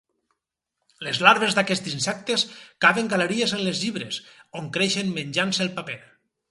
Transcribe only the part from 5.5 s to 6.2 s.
el paper.